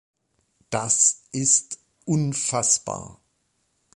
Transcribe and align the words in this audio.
Das 0.71 1.25
ist 1.31 1.77
unfassbar! 2.05 3.21